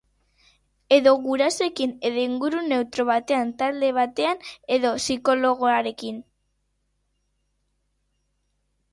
[0.95, 4.41] Edo gurasoekin, edo inguru neutro batean, talde batean
[4.77, 6.17] edo psikologoarekin.